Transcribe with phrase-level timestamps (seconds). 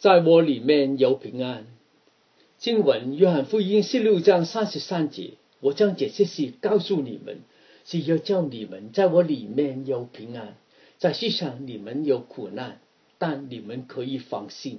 [0.00, 1.66] 在我里面有平安。
[2.56, 7.40] 经文约翰福音十六章三十三节，我将这些事告诉你们，
[7.84, 10.56] 是要叫你们在我里面有平安。
[10.96, 12.80] 在世上你们有苦难，
[13.18, 14.78] 但你们可以放心，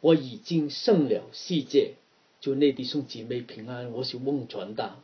[0.00, 1.94] 我已经胜了世界。
[2.40, 5.00] 祝内地兄姐妹平安，我是孟传达。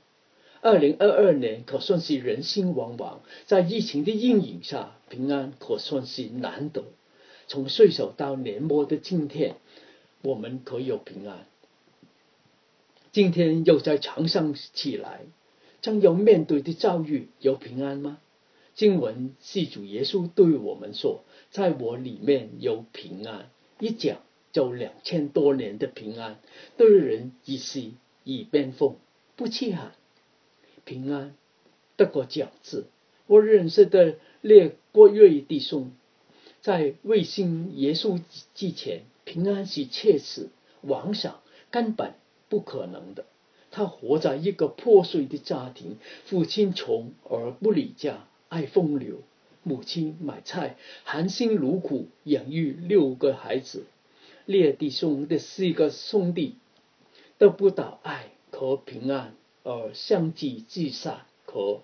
[0.61, 6.85] 二零二二年可算是人心惶惶，在疫情的阴影下，平安可算是难得。
[7.49, 9.57] 从岁首到年末的今天，
[10.23, 11.47] 我们可有平安。
[13.13, 15.21] 今天又在床上起来，
[15.81, 18.19] 将要面对的遭遇有平安吗？
[18.75, 23.49] 经文是主耶稣对我们说：“在我里面有平安。”
[23.81, 24.19] 一讲
[24.53, 26.41] 就两千多年的平安，
[26.77, 28.97] 对人一息以边锋，
[29.37, 29.93] 不稀罕。
[30.85, 31.35] 平安
[31.97, 32.87] 得过奖字，
[33.27, 35.93] 我认识的列国瑞弟兄。
[36.67, 38.21] 在未信耶稣
[38.57, 40.49] 之前，平安是切实
[40.81, 42.15] 妄想，根本
[42.49, 43.25] 不可能的。
[43.71, 49.19] 他活在一个破碎的家庭，父亲穷而不理家，爱风流；
[49.63, 53.85] 母亲买菜，含辛茹苦养育六个孩子。
[54.45, 56.57] 列弟兄的四个兄弟
[57.39, 61.83] 得不到爱和平安，而相继自杀和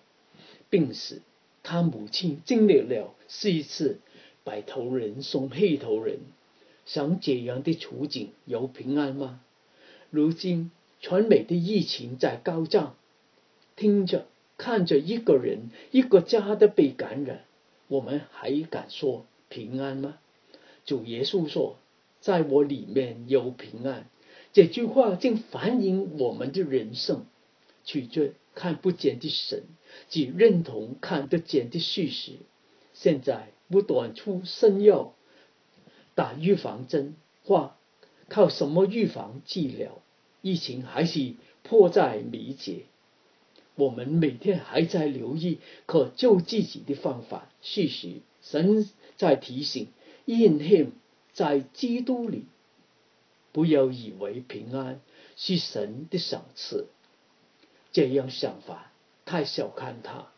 [0.69, 1.23] 病死。
[1.63, 4.01] 他母亲经历了四次。
[4.45, 6.21] 白头人送黑头人，
[6.85, 9.41] 像这样的处境有平安吗？
[10.11, 12.97] 如今全美的疫情在高涨，
[13.77, 14.27] 听着
[14.57, 17.45] 看着一个人一个家的被感染，
[17.89, 20.19] 我们还敢说平安吗？
[20.85, 21.77] 主耶稣说
[22.21, 24.07] ：“在我里面有平安。”
[24.53, 27.25] 这句话竟反映我们的人生，
[27.85, 29.63] 取决看不见的神，
[30.09, 32.33] 即认同看得见的事实。
[33.03, 33.49] 现在。
[33.73, 35.15] 不断出生药，
[36.15, 37.75] 打预防针，或
[38.29, 40.03] 靠什么预防治疗？
[40.43, 42.83] 疫情还是迫在眉睫。
[43.77, 47.49] 我们每天还在留意可救自己的方法。
[47.63, 49.89] 事实，神在提醒
[50.27, 50.89] ：In Him，
[51.33, 52.45] 在基督里，
[53.53, 55.01] 不要以为平安
[55.37, 56.89] 是神的赏赐。
[57.91, 58.93] 这样想法
[59.25, 60.32] 太小看他。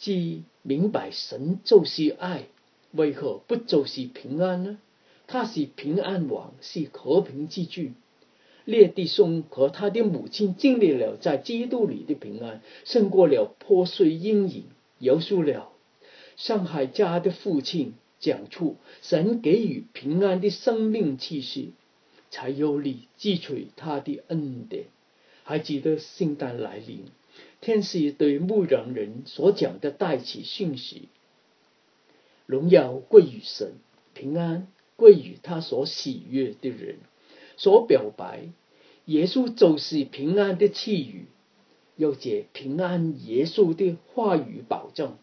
[0.00, 2.46] 既明白神就是爱，
[2.92, 4.78] 为何不就是平安呢？
[5.26, 7.94] 他是平安王，是和平之君。
[8.64, 14.64] 列弟兄和他的母亲经历了在基督里的平安，胜过了破碎阴影，
[14.98, 15.70] 饶恕了
[16.36, 21.74] 上海家的父亲，讲出神给予平安的生命气息，
[22.30, 24.84] 才有力汲取他的恩典。
[25.44, 27.04] 还记得圣诞来临。
[27.60, 31.08] 天使对牧羊人所讲的带起讯息：
[32.46, 33.74] 荣耀归于神，
[34.14, 36.96] 平安归于他所喜悦的人。
[37.56, 38.48] 所表白，
[39.04, 41.26] 耶稣就是平安的赐予，
[41.96, 45.18] 有借平安耶稣的话语保证，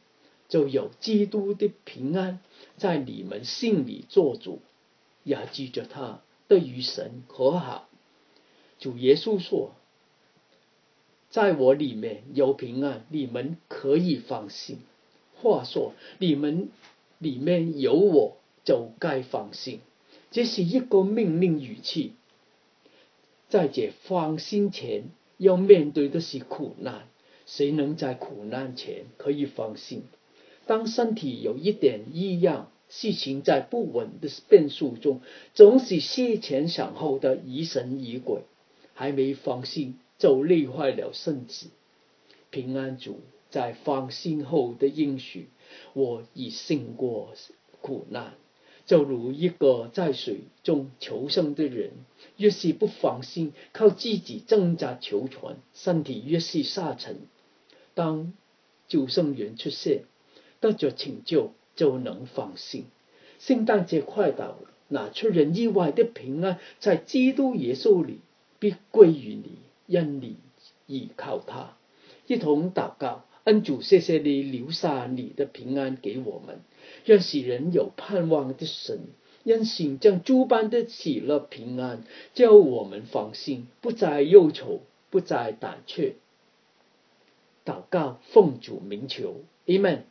[0.48, 2.40] 就有基督的平安
[2.78, 4.62] 在你们心里做主，
[5.24, 7.90] 也记着他对于神和好。
[8.78, 9.74] 主耶稣说。
[11.30, 14.78] 在我里面有平安，你们可以放心。
[15.36, 16.70] 话说，你们
[17.20, 19.82] 里面有我，就该放心。
[20.32, 22.14] 这是一个命令语气。
[23.50, 25.06] 在这放心前，
[25.38, 27.08] 要面对的是苦难。
[27.46, 30.04] 谁能在苦难前可以放心？
[30.66, 35.22] 当身体有一点异样，事情在不稳的变数中，
[35.54, 38.42] 总是思前想后的疑神疑鬼，
[38.94, 39.98] 还没放心。
[40.18, 41.68] 就累坏了身子。
[42.50, 45.50] 平安主在放心后的应许，
[45.94, 47.34] 我已胜过
[47.82, 48.34] 苦难。
[48.86, 51.92] 就如一个在水中求生的人，
[52.38, 57.18] 越是不放心，靠自己挣扎求存，身体越是下沉。
[57.94, 58.32] 当
[58.88, 60.06] 救生员出现，
[60.62, 62.86] 得着拯救，就能放心。
[63.40, 68.22] 圣诞节快到了，那出人意外的平安，在基督耶稣里
[68.58, 69.58] 必归于你。
[69.88, 70.38] 因你
[70.86, 71.76] 依靠他，
[72.28, 76.60] 一同祷告，恩主，谢谢你留下你的平安给我们，
[77.06, 79.00] 让使人有盼望的神，
[79.44, 82.04] 因信将诸般的喜乐平安，
[82.34, 86.16] 叫我们放心，不再忧愁，不再胆怯。
[87.66, 90.04] 祷告奉主名求，，Amen。